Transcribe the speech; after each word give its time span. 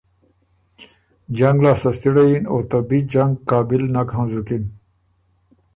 جنګ 1.37 1.57
لاسته 1.65 1.91
ستِړئ 1.99 2.29
اِن، 2.35 2.43
او 2.51 2.57
ته 2.69 2.77
بی 2.87 2.99
جنګ 3.13 3.31
قابل 3.49 3.83
نک 3.93 4.09
هنزُکِن۔ 4.15 4.63